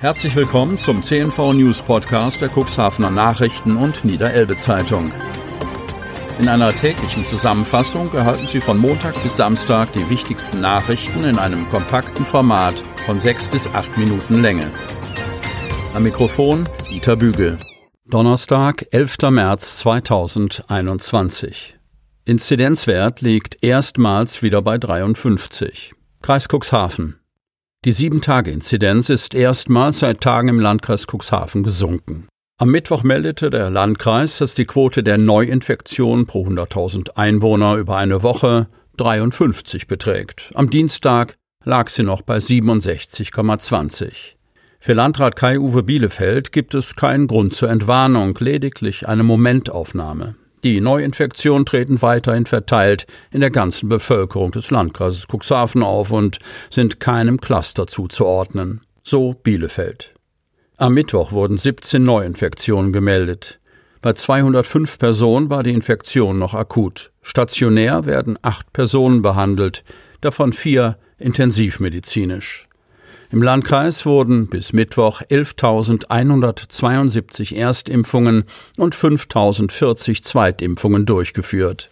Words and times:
Herzlich 0.00 0.34
willkommen 0.34 0.78
zum 0.78 1.02
CNV 1.02 1.52
News 1.52 1.82
Podcast 1.82 2.40
der 2.40 2.48
Cuxhavener 2.48 3.10
Nachrichten 3.10 3.76
und 3.76 4.02
Niederelbe 4.02 4.56
Zeitung. 4.56 5.12
In 6.38 6.48
einer 6.48 6.72
täglichen 6.72 7.26
Zusammenfassung 7.26 8.10
erhalten 8.14 8.46
Sie 8.46 8.62
von 8.62 8.78
Montag 8.78 9.22
bis 9.22 9.36
Samstag 9.36 9.92
die 9.92 10.08
wichtigsten 10.08 10.62
Nachrichten 10.62 11.24
in 11.24 11.38
einem 11.38 11.68
kompakten 11.68 12.24
Format 12.24 12.76
von 13.04 13.20
sechs 13.20 13.46
bis 13.46 13.66
acht 13.74 13.94
Minuten 13.98 14.40
Länge. 14.40 14.70
Am 15.92 16.02
Mikrofon 16.02 16.66
Dieter 16.88 17.16
Bügel. 17.16 17.58
Donnerstag, 18.06 18.86
11. 18.92 19.18
März 19.30 19.80
2021. 19.80 21.76
Inzidenzwert 22.24 23.20
liegt 23.20 23.62
erstmals 23.62 24.42
wieder 24.42 24.62
bei 24.62 24.78
53. 24.78 25.92
Kreis 26.22 26.48
Cuxhaven. 26.48 27.19
Die 27.86 27.92
Sieben-Tage-Inzidenz 27.92 29.08
ist 29.08 29.34
erstmals 29.34 30.00
seit 30.00 30.20
Tagen 30.20 30.48
im 30.48 30.60
Landkreis 30.60 31.06
Cuxhaven 31.06 31.62
gesunken. 31.62 32.28
Am 32.58 32.70
Mittwoch 32.70 33.04
meldete 33.04 33.48
der 33.48 33.70
Landkreis, 33.70 34.36
dass 34.36 34.54
die 34.54 34.66
Quote 34.66 35.02
der 35.02 35.16
Neuinfektion 35.16 36.26
pro 36.26 36.46
100.000 36.46 37.16
Einwohner 37.16 37.76
über 37.76 37.96
eine 37.96 38.22
Woche 38.22 38.68
53 38.98 39.86
beträgt. 39.86 40.50
Am 40.56 40.68
Dienstag 40.68 41.36
lag 41.64 41.88
sie 41.88 42.02
noch 42.02 42.20
bei 42.20 42.36
67,20. 42.36 44.12
Für 44.78 44.92
Landrat 44.92 45.36
Kai-Uwe 45.36 45.82
Bielefeld 45.82 46.52
gibt 46.52 46.74
es 46.74 46.96
keinen 46.96 47.28
Grund 47.28 47.54
zur 47.54 47.70
Entwarnung, 47.70 48.36
lediglich 48.40 49.08
eine 49.08 49.22
Momentaufnahme. 49.22 50.34
Die 50.62 50.80
Neuinfektionen 50.80 51.64
treten 51.64 52.02
weiterhin 52.02 52.44
verteilt 52.44 53.06
in 53.30 53.40
der 53.40 53.50
ganzen 53.50 53.88
Bevölkerung 53.88 54.50
des 54.50 54.70
Landkreises 54.70 55.26
Cuxhaven 55.26 55.82
auf 55.82 56.10
und 56.10 56.38
sind 56.70 57.00
keinem 57.00 57.40
Cluster 57.40 57.86
zuzuordnen. 57.86 58.82
So 59.02 59.32
Bielefeld. 59.32 60.14
Am 60.76 60.94
Mittwoch 60.94 61.32
wurden 61.32 61.58
17 61.58 62.02
Neuinfektionen 62.02 62.92
gemeldet. 62.92 63.60
Bei 64.02 64.14
205 64.14 64.98
Personen 64.98 65.50
war 65.50 65.62
die 65.62 65.74
Infektion 65.74 66.38
noch 66.38 66.54
akut. 66.54 67.12
Stationär 67.20 68.06
werden 68.06 68.38
acht 68.40 68.72
Personen 68.72 69.20
behandelt, 69.20 69.84
davon 70.22 70.54
vier 70.54 70.96
intensivmedizinisch. 71.18 72.69
Im 73.32 73.42
Landkreis 73.42 74.06
wurden 74.06 74.48
bis 74.48 74.72
Mittwoch 74.72 75.22
11.172 75.22 77.54
Erstimpfungen 77.54 78.42
und 78.76 78.96
5.040 78.96 80.24
Zweitimpfungen 80.24 81.06
durchgeführt. 81.06 81.90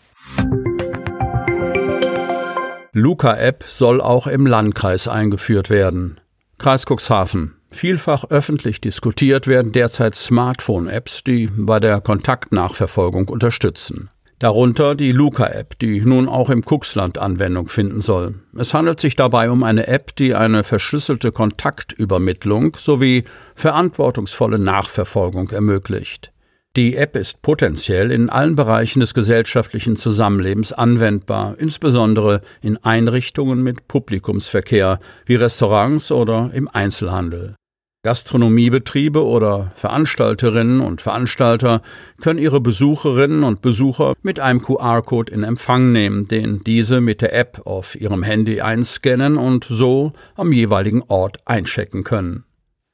Luca-App 2.93 3.63
soll 3.69 4.01
auch 4.01 4.27
im 4.27 4.47
Landkreis 4.47 5.07
eingeführt 5.07 5.71
werden. 5.71 6.19
Kreis 6.59 6.87
Cuxhaven. 6.87 7.55
Vielfach 7.71 8.25
öffentlich 8.31 8.81
diskutiert 8.81 9.47
werden 9.47 9.71
derzeit 9.71 10.17
Smartphone-Apps, 10.17 11.23
die 11.23 11.49
bei 11.55 11.79
der 11.79 12.01
Kontaktnachverfolgung 12.01 13.29
unterstützen. 13.29 14.11
Darunter 14.39 14.95
die 14.95 15.11
Luca-App, 15.11 15.81
die 15.81 16.01
nun 16.01 16.29
auch 16.29 16.49
im 16.49 16.63
Cuxland 16.63 17.19
Anwendung 17.19 17.69
finden 17.69 18.01
soll. 18.01 18.37
Es 18.57 18.73
handelt 18.73 19.01
sich 19.01 19.17
dabei 19.17 19.51
um 19.51 19.65
eine 19.65 19.89
App, 19.89 20.15
die 20.15 20.37
eine 20.37 20.63
verschlüsselte 20.63 21.33
Kontaktübermittlung 21.33 22.77
sowie 22.77 23.25
verantwortungsvolle 23.57 24.61
Nachverfolgung 24.61 25.51
ermöglicht. 25.51 26.33
Die 26.77 26.95
App 26.95 27.17
ist 27.17 27.43
potenziell 27.43 28.13
in 28.13 28.31
allen 28.31 28.55
Bereichen 28.55 29.01
des 29.01 29.13
gesellschaftlichen 29.13 29.97
Zusammenlebens 29.97 30.73
anwendbar, 30.73 31.57
insbesondere 31.59 32.41
in 32.61 32.77
Einrichtungen 32.77 33.65
mit 33.65 33.89
Publikumsverkehr 33.89 35.01
wie 35.27 35.35
Restaurants 35.35 36.13
oder 36.13 36.51
im 36.53 36.69
Einzelhandel. 36.69 37.57
Gastronomiebetriebe 38.05 39.25
oder 39.25 39.73
Veranstalterinnen 39.75 40.81
und 40.81 41.03
Veranstalter 41.03 41.83
können 42.21 42.39
ihre 42.39 42.61
Besucherinnen 42.61 43.43
und 43.43 43.61
Besucher 43.61 44.15
mit 44.23 44.39
einem 44.39 44.63
QR-Code 44.63 45.33
in 45.33 45.43
Empfang 45.43 45.91
nehmen, 45.91 46.27
den 46.27 46.63
diese 46.63 47.01
mit 47.01 47.23
der 47.23 47.35
App 47.35 47.63
auf 47.65 48.01
ihrem 48.01 48.23
Handy 48.23 48.61
einscannen 48.61 49.37
und 49.37 49.65
so 49.65 50.13
am 50.37 50.53
jeweiligen 50.53 51.03
Ort 51.09 51.39
einchecken 51.45 52.05
können. 52.05 52.45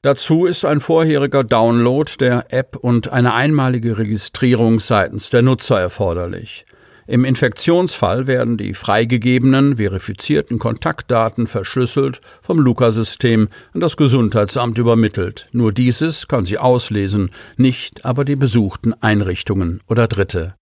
Dazu 0.01 0.45
ist 0.45 0.65
ein 0.65 0.81
vorheriger 0.81 1.43
Download 1.43 2.11
der 2.19 2.53
App 2.53 2.75
und 2.75 3.11
eine 3.11 3.33
einmalige 3.33 3.99
Registrierung 3.99 4.79
seitens 4.79 5.29
der 5.29 5.43
Nutzer 5.43 5.79
erforderlich. 5.79 6.65
Im 7.07 7.23
Infektionsfall 7.23 8.25
werden 8.25 8.57
die 8.57 8.73
freigegebenen, 8.73 9.77
verifizierten 9.77 10.57
Kontaktdaten 10.57 11.45
verschlüsselt 11.45 12.19
vom 12.41 12.59
Luca-System 12.59 13.49
an 13.73 13.79
das 13.79 13.95
Gesundheitsamt 13.95 14.79
übermittelt. 14.79 15.47
Nur 15.51 15.71
dieses 15.71 16.27
kann 16.27 16.45
sie 16.45 16.57
auslesen, 16.57 17.29
nicht 17.57 18.05
aber 18.05 18.25
die 18.25 18.35
besuchten 18.35 18.93
Einrichtungen 18.93 19.81
oder 19.87 20.07
Dritte. 20.07 20.55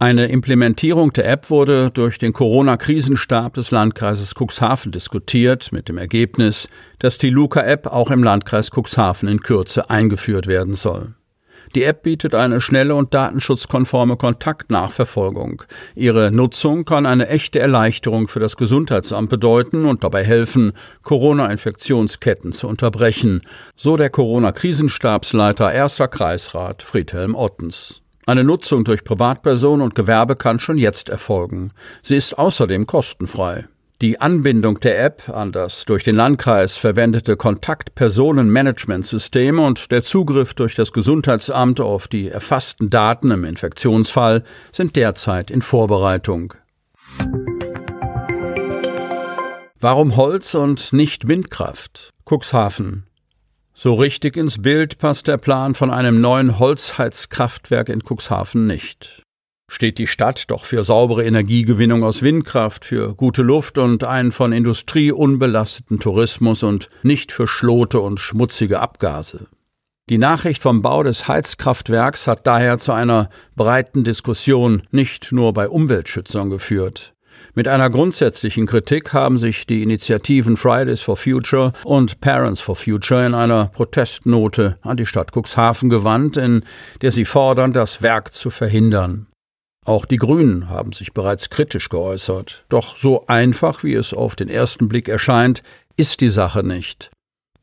Eine 0.00 0.26
Implementierung 0.26 1.12
der 1.12 1.28
App 1.28 1.50
wurde 1.50 1.90
durch 1.90 2.18
den 2.18 2.32
Corona-Krisenstab 2.32 3.54
des 3.54 3.72
Landkreises 3.72 4.34
Cuxhaven 4.38 4.92
diskutiert, 4.92 5.72
mit 5.72 5.88
dem 5.88 5.98
Ergebnis, 5.98 6.68
dass 7.00 7.18
die 7.18 7.30
Luca-App 7.30 7.88
auch 7.88 8.12
im 8.12 8.22
Landkreis 8.22 8.70
Cuxhaven 8.70 9.28
in 9.28 9.40
Kürze 9.40 9.90
eingeführt 9.90 10.46
werden 10.46 10.76
soll. 10.76 11.14
Die 11.74 11.84
App 11.84 12.02
bietet 12.02 12.34
eine 12.34 12.60
schnelle 12.60 12.94
und 12.94 13.14
datenschutzkonforme 13.14 14.16
Kontaktnachverfolgung. 14.16 15.62
Ihre 15.94 16.30
Nutzung 16.30 16.84
kann 16.84 17.06
eine 17.06 17.28
echte 17.28 17.58
Erleichterung 17.58 18.28
für 18.28 18.40
das 18.40 18.56
Gesundheitsamt 18.56 19.30
bedeuten 19.30 19.84
und 19.84 20.04
dabei 20.04 20.24
helfen, 20.24 20.72
Corona-Infektionsketten 21.02 22.52
zu 22.52 22.68
unterbrechen, 22.68 23.42
so 23.76 23.96
der 23.96 24.10
Corona-Krisenstabsleiter 24.10 25.72
erster 25.72 26.08
Kreisrat 26.08 26.82
Friedhelm 26.82 27.34
Ottens. 27.34 28.02
Eine 28.26 28.44
Nutzung 28.44 28.84
durch 28.84 29.04
Privatpersonen 29.04 29.82
und 29.82 29.94
Gewerbe 29.94 30.36
kann 30.36 30.58
schon 30.58 30.76
jetzt 30.76 31.08
erfolgen. 31.08 31.70
Sie 32.02 32.16
ist 32.16 32.36
außerdem 32.36 32.86
kostenfrei. 32.86 33.68
Die 34.00 34.20
Anbindung 34.20 34.78
der 34.78 35.04
App 35.04 35.28
an 35.28 35.50
das 35.50 35.84
durch 35.84 36.04
den 36.04 36.14
Landkreis 36.14 36.76
verwendete 36.76 37.36
Kontaktpersonenmanagementsystem 37.36 39.58
und 39.58 39.90
der 39.90 40.04
Zugriff 40.04 40.54
durch 40.54 40.76
das 40.76 40.92
Gesundheitsamt 40.92 41.80
auf 41.80 42.06
die 42.06 42.28
erfassten 42.28 42.90
Daten 42.90 43.32
im 43.32 43.42
Infektionsfall 43.42 44.44
sind 44.70 44.94
derzeit 44.94 45.50
in 45.50 45.62
Vorbereitung. 45.62 46.54
Warum 49.80 50.14
Holz 50.14 50.54
und 50.54 50.92
nicht 50.92 51.26
Windkraft? 51.26 52.10
Cuxhaven. 52.24 53.08
So 53.74 53.94
richtig 53.94 54.36
ins 54.36 54.62
Bild 54.62 54.98
passt 54.98 55.26
der 55.26 55.38
Plan 55.38 55.74
von 55.74 55.90
einem 55.90 56.20
neuen 56.20 56.60
Holzheizkraftwerk 56.60 57.88
in 57.88 58.04
Cuxhaven 58.08 58.68
nicht 58.68 59.24
steht 59.68 59.98
die 59.98 60.06
Stadt 60.06 60.50
doch 60.50 60.64
für 60.64 60.82
saubere 60.82 61.24
Energiegewinnung 61.24 62.02
aus 62.02 62.22
Windkraft, 62.22 62.84
für 62.84 63.14
gute 63.14 63.42
Luft 63.42 63.78
und 63.78 64.02
einen 64.02 64.32
von 64.32 64.52
Industrie 64.52 65.12
unbelasteten 65.12 66.00
Tourismus 66.00 66.62
und 66.62 66.88
nicht 67.02 67.30
für 67.30 67.46
Schlote 67.46 68.00
und 68.00 68.18
schmutzige 68.18 68.80
Abgase. 68.80 69.46
Die 70.08 70.18
Nachricht 70.18 70.62
vom 70.62 70.80
Bau 70.80 71.02
des 71.02 71.28
Heizkraftwerks 71.28 72.26
hat 72.26 72.46
daher 72.46 72.78
zu 72.78 72.92
einer 72.92 73.28
breiten 73.56 74.04
Diskussion 74.04 74.82
nicht 74.90 75.32
nur 75.32 75.52
bei 75.52 75.68
Umweltschützern 75.68 76.48
geführt. 76.48 77.14
Mit 77.54 77.68
einer 77.68 77.90
grundsätzlichen 77.90 78.66
Kritik 78.66 79.12
haben 79.12 79.38
sich 79.38 79.66
die 79.66 79.82
Initiativen 79.82 80.56
Fridays 80.56 81.02
for 81.02 81.16
Future 81.16 81.72
und 81.84 82.20
Parents 82.20 82.60
for 82.60 82.74
Future 82.74 83.24
in 83.26 83.34
einer 83.34 83.66
Protestnote 83.66 84.78
an 84.82 84.96
die 84.96 85.06
Stadt 85.06 85.30
Cuxhaven 85.32 85.88
gewandt, 85.88 86.36
in 86.36 86.64
der 87.02 87.12
sie 87.12 87.24
fordern, 87.24 87.72
das 87.72 88.02
Werk 88.02 88.32
zu 88.32 88.50
verhindern. 88.50 89.27
Auch 89.88 90.04
die 90.04 90.18
Grünen 90.18 90.68
haben 90.68 90.92
sich 90.92 91.14
bereits 91.14 91.48
kritisch 91.48 91.88
geäußert. 91.88 92.66
Doch 92.68 92.94
so 92.94 93.24
einfach, 93.26 93.84
wie 93.84 93.94
es 93.94 94.12
auf 94.12 94.36
den 94.36 94.50
ersten 94.50 94.86
Blick 94.86 95.08
erscheint, 95.08 95.62
ist 95.96 96.20
die 96.20 96.28
Sache 96.28 96.62
nicht. 96.62 97.10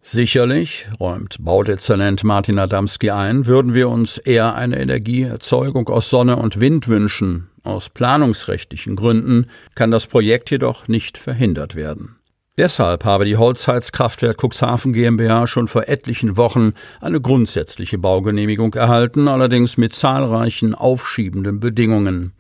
Sicherlich, 0.02 0.88
räumt 1.00 1.38
Baudezernent 1.40 2.24
Martin 2.24 2.58
Adamski 2.58 3.12
ein, 3.12 3.46
würden 3.46 3.76
wir 3.76 3.90
uns 3.90 4.18
eher 4.18 4.56
eine 4.56 4.80
Energieerzeugung 4.80 5.88
aus 5.88 6.10
Sonne 6.10 6.38
und 6.38 6.60
Wind 6.60 6.88
wünschen. 6.88 7.52
Aus 7.64 7.92
planungsrechtlichen 7.92 8.96
Gründen 8.96 9.46
kann 9.76 9.92
das 9.92 10.08
Projekt 10.08 10.50
jedoch 10.50 10.88
nicht 10.88 11.20
verhindert 11.20 11.76
werden. 11.76 12.16
Deshalb 12.58 13.04
habe 13.04 13.26
die 13.26 13.36
Holzheizkraftwerk 13.36 14.38
Cuxhaven 14.42 14.94
GmbH 14.94 15.46
schon 15.46 15.68
vor 15.68 15.90
etlichen 15.90 16.38
Wochen 16.38 16.72
eine 17.02 17.20
grundsätzliche 17.20 17.98
Baugenehmigung 17.98 18.74
erhalten, 18.76 19.28
allerdings 19.28 19.76
mit 19.76 19.94
zahlreichen 19.94 20.74
aufschiebenden 20.74 21.60
Bedingungen. 21.60 22.32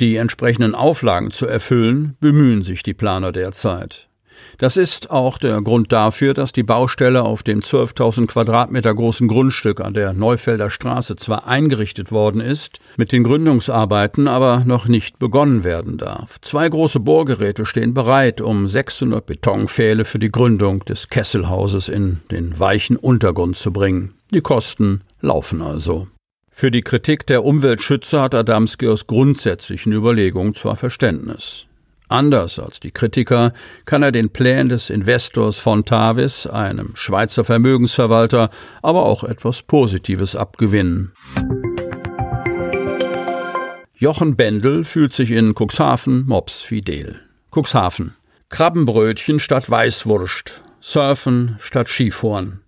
Die 0.00 0.16
entsprechenden 0.16 0.74
Auflagen 0.74 1.30
zu 1.30 1.46
erfüllen, 1.46 2.16
bemühen 2.18 2.64
sich 2.64 2.82
die 2.82 2.94
Planer 2.94 3.30
derzeit. 3.30 4.08
Das 4.58 4.76
ist 4.76 5.10
auch 5.10 5.38
der 5.38 5.60
Grund 5.62 5.92
dafür, 5.92 6.34
dass 6.34 6.52
die 6.52 6.62
Baustelle 6.62 7.22
auf 7.22 7.42
dem 7.42 7.60
12.000 7.60 8.26
Quadratmeter 8.26 8.94
großen 8.94 9.28
Grundstück 9.28 9.80
an 9.80 9.94
der 9.94 10.12
Neufelder 10.12 10.70
Straße 10.70 11.16
zwar 11.16 11.46
eingerichtet 11.46 12.12
worden 12.12 12.40
ist, 12.40 12.78
mit 12.96 13.12
den 13.12 13.24
Gründungsarbeiten 13.24 14.28
aber 14.28 14.64
noch 14.66 14.86
nicht 14.86 15.18
begonnen 15.18 15.64
werden 15.64 15.98
darf. 15.98 16.40
Zwei 16.40 16.68
große 16.68 17.00
Bohrgeräte 17.00 17.66
stehen 17.66 17.94
bereit, 17.94 18.40
um 18.40 18.66
600 18.66 19.24
Betonpfähle 19.24 20.04
für 20.04 20.18
die 20.18 20.30
Gründung 20.30 20.84
des 20.84 21.08
Kesselhauses 21.08 21.88
in 21.88 22.20
den 22.30 22.58
weichen 22.58 22.96
Untergrund 22.96 23.56
zu 23.56 23.72
bringen. 23.72 24.14
Die 24.32 24.40
Kosten 24.40 25.02
laufen 25.20 25.62
also. 25.62 26.06
Für 26.50 26.70
die 26.70 26.82
Kritik 26.82 27.26
der 27.26 27.44
Umweltschützer 27.44 28.22
hat 28.22 28.34
Adamski 28.34 28.86
aus 28.86 29.06
grundsätzlichen 29.06 29.92
Überlegungen 29.92 30.54
zwar 30.54 30.76
Verständnis. 30.76 31.66
Anders 32.12 32.58
als 32.58 32.78
die 32.78 32.90
Kritiker 32.90 33.54
kann 33.86 34.02
er 34.02 34.12
den 34.12 34.28
Plänen 34.28 34.68
des 34.68 34.90
Investors 34.90 35.58
von 35.58 35.86
Tavis, 35.86 36.46
einem 36.46 36.90
Schweizer 36.94 37.42
Vermögensverwalter, 37.42 38.50
aber 38.82 39.06
auch 39.06 39.24
etwas 39.24 39.62
Positives 39.62 40.36
abgewinnen. 40.36 41.12
Jochen 43.96 44.36
Bendel 44.36 44.84
fühlt 44.84 45.14
sich 45.14 45.30
in 45.30 45.54
Cuxhaven 45.54 46.26
Mops 46.26 46.60
fidel. 46.60 47.18
Cuxhaven. 47.50 48.14
Krabbenbrötchen 48.50 49.38
statt 49.38 49.70
Weißwurst. 49.70 50.60
Surfen 50.82 51.56
statt 51.60 51.88
Skifahren. 51.88 52.60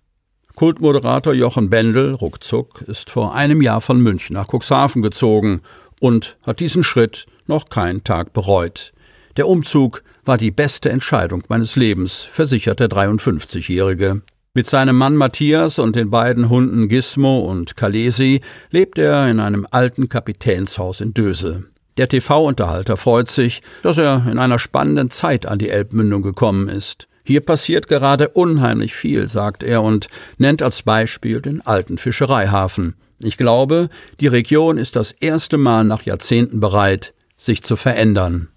Kultmoderator 0.55 1.33
Jochen 1.33 1.69
Bendel, 1.69 2.15
ruckzuck, 2.15 2.81
ist 2.87 3.11
vor 3.11 3.35
einem 3.35 3.61
Jahr 3.61 3.81
von 3.81 3.99
München 3.99 4.33
nach 4.33 4.47
Cuxhaven 4.47 5.03
gezogen 5.03 5.61
und 5.99 6.37
hat 6.43 6.59
diesen 6.59 6.83
Schritt 6.83 7.27
noch 7.45 7.69
keinen 7.69 8.03
Tag 8.03 8.33
bereut. 8.33 8.94
Der 9.37 9.49
Umzug 9.49 10.01
war 10.23 10.37
die 10.37 10.51
beste 10.51 10.89
Entscheidung 10.89 11.43
meines 11.49 11.75
Lebens, 11.75 12.23
versichert 12.23 12.79
der 12.79 12.87
53-Jährige. 12.87 14.21
Mit 14.53 14.65
seinem 14.65 14.95
Mann 14.95 15.17
Matthias 15.17 15.77
und 15.77 15.97
den 15.97 16.09
beiden 16.09 16.47
Hunden 16.47 16.87
Gizmo 16.87 17.39
und 17.39 17.75
Kalesi 17.75 18.39
lebt 18.69 18.97
er 18.97 19.29
in 19.29 19.41
einem 19.41 19.67
alten 19.69 20.07
Kapitänshaus 20.07 21.01
in 21.01 21.13
Dösel. 21.13 21.65
Der 21.97 22.07
TV-Unterhalter 22.07 22.95
freut 22.95 23.29
sich, 23.29 23.61
dass 23.83 23.97
er 23.97 24.25
in 24.31 24.39
einer 24.39 24.59
spannenden 24.59 25.11
Zeit 25.11 25.45
an 25.45 25.59
die 25.59 25.69
Elbmündung 25.69 26.21
gekommen 26.21 26.69
ist. 26.69 27.09
Hier 27.25 27.41
passiert 27.41 27.89
gerade 27.89 28.29
unheimlich 28.29 28.95
viel, 28.95 29.27
sagt 29.27 29.63
er 29.63 29.83
und 29.83 30.07
nennt 30.37 30.61
als 30.61 30.83
Beispiel 30.83 31.41
den 31.41 31.59
alten 31.65 31.97
Fischereihafen. 31.97 32.95
Ich 33.19 33.35
glaube, 33.35 33.89
die 34.21 34.27
Region 34.27 34.77
ist 34.77 34.95
das 34.95 35.11
erste 35.11 35.57
Mal 35.57 35.83
nach 35.83 36.03
Jahrzehnten 36.03 36.61
bereit, 36.61 37.13
sich 37.35 37.63
zu 37.63 37.75
verändern. 37.75 38.49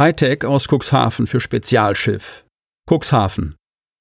Hightech 0.00 0.46
aus 0.46 0.66
Cuxhaven 0.66 1.26
für 1.26 1.40
Spezialschiff. 1.40 2.46
Cuxhaven. 2.88 3.56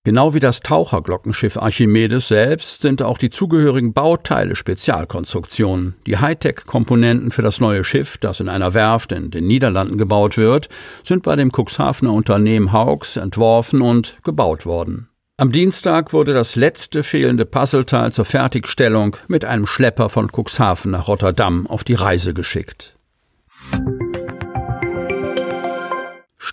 Genau 0.06 0.34
wie 0.34 0.40
das 0.40 0.62
Taucherglockenschiff 0.62 1.58
Archimedes 1.58 2.30
selbst 2.30 2.84
sind 2.84 3.02
auch 3.02 3.18
die 3.18 3.30
zugehörigen 3.30 3.92
Bauteile 3.92 4.56
Spezialkonstruktionen. 4.56 5.96
Die 6.06 6.16
Hightech-Komponenten 6.16 7.32
für 7.32 7.42
das 7.42 7.60
neue 7.60 7.84
Schiff, 7.84 8.18
das 8.18 8.40
in 8.40 8.48
einer 8.48 8.74
Werft 8.74 9.12
in 9.12 9.30
den 9.30 9.46
Niederlanden 9.46 9.98
gebaut 9.98 10.38
wird, 10.38 10.70
sind 11.04 11.24
bei 11.24 11.36
dem 11.36 11.52
Cuxhavener 11.52 12.14
Unternehmen 12.14 12.72
Hauks 12.72 13.18
entworfen 13.18 13.82
und 13.82 14.20
gebaut 14.24 14.66
worden. 14.66 15.10
Am 15.36 15.52
Dienstag 15.52 16.14
wurde 16.14 16.34
das 16.34 16.56
letzte 16.56 17.04
fehlende 17.04 17.46
Puzzleteil 17.46 18.14
zur 18.14 18.24
Fertigstellung 18.24 19.18
mit 19.28 19.44
einem 19.44 19.68
Schlepper 19.68 20.08
von 20.08 20.30
Cuxhaven 20.32 20.92
nach 20.92 21.10
Rotterdam 21.10 21.68
auf 21.68 21.84
die 21.84 21.96
Reise 21.96 22.34
geschickt. 22.34 22.96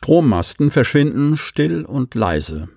Strommasten 0.06 0.70
verschwinden 0.70 1.36
still 1.36 1.84
und 1.84 2.14
leise. 2.14 2.68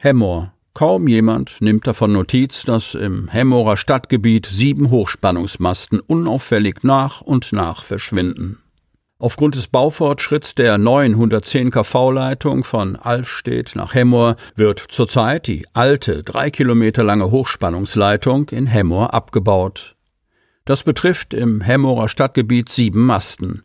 Hemmoor. 0.00 0.52
Kaum 0.74 1.06
jemand 1.06 1.60
nimmt 1.60 1.86
davon 1.86 2.12
Notiz, 2.12 2.64
dass 2.64 2.96
im 2.96 3.28
Hemmoorer 3.28 3.76
Stadtgebiet 3.76 4.46
sieben 4.46 4.90
Hochspannungsmasten 4.90 6.00
unauffällig 6.00 6.82
nach 6.82 7.20
und 7.20 7.52
nach 7.52 7.84
verschwinden. 7.84 8.58
Aufgrund 9.20 9.54
des 9.54 9.68
Baufortschritts 9.68 10.56
der 10.56 10.76
neuen 10.76 11.12
110 11.12 11.70
kV-Leitung 11.70 12.64
von 12.64 12.96
Alfstedt 12.96 13.76
nach 13.76 13.94
Hemmoor 13.94 14.34
wird 14.56 14.80
zurzeit 14.80 15.46
die 15.46 15.68
alte, 15.72 16.24
drei 16.24 16.50
Kilometer 16.50 17.04
lange 17.04 17.30
Hochspannungsleitung 17.30 18.48
in 18.48 18.66
Hemmoor 18.66 19.14
abgebaut. 19.14 19.94
Das 20.64 20.82
betrifft 20.82 21.32
im 21.32 21.60
Hemmoorer 21.60 22.08
Stadtgebiet 22.08 22.70
sieben 22.70 23.06
Masten. 23.06 23.62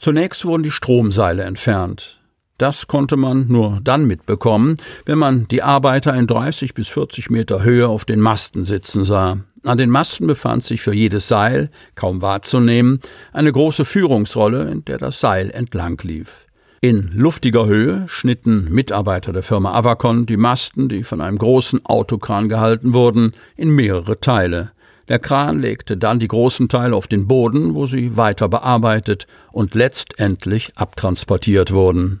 Zunächst 0.00 0.44
wurden 0.44 0.64
die 0.64 0.72
Stromseile 0.72 1.44
entfernt. 1.44 2.19
Das 2.60 2.88
konnte 2.88 3.16
man 3.16 3.46
nur 3.48 3.80
dann 3.82 4.04
mitbekommen, 4.04 4.74
wenn 5.06 5.18
man 5.18 5.48
die 5.48 5.62
Arbeiter 5.62 6.14
in 6.14 6.26
30 6.26 6.74
bis 6.74 6.88
40 6.88 7.30
Meter 7.30 7.62
Höhe 7.62 7.88
auf 7.88 8.04
den 8.04 8.20
Masten 8.20 8.66
sitzen 8.66 9.06
sah. 9.06 9.38
An 9.64 9.78
den 9.78 9.88
Masten 9.88 10.26
befand 10.26 10.62
sich 10.62 10.82
für 10.82 10.92
jedes 10.92 11.26
Seil, 11.26 11.70
kaum 11.94 12.20
wahrzunehmen, 12.20 13.00
eine 13.32 13.50
große 13.50 13.86
Führungsrolle, 13.86 14.70
in 14.70 14.84
der 14.84 14.98
das 14.98 15.20
Seil 15.20 15.50
entlang 15.50 15.98
lief. 16.02 16.44
In 16.82 17.10
luftiger 17.14 17.64
Höhe 17.64 18.04
schnitten 18.08 18.70
Mitarbeiter 18.70 19.32
der 19.32 19.42
Firma 19.42 19.72
Avacon 19.72 20.26
die 20.26 20.36
Masten, 20.36 20.90
die 20.90 21.02
von 21.02 21.22
einem 21.22 21.38
großen 21.38 21.86
Autokran 21.86 22.50
gehalten 22.50 22.92
wurden, 22.92 23.32
in 23.56 23.70
mehrere 23.70 24.20
Teile. 24.20 24.72
Der 25.08 25.18
Kran 25.18 25.60
legte 25.60 25.96
dann 25.96 26.18
die 26.18 26.28
großen 26.28 26.68
Teile 26.68 26.94
auf 26.94 27.08
den 27.08 27.26
Boden, 27.26 27.74
wo 27.74 27.86
sie 27.86 28.18
weiter 28.18 28.50
bearbeitet 28.50 29.26
und 29.50 29.74
letztendlich 29.74 30.76
abtransportiert 30.76 31.72
wurden. 31.72 32.20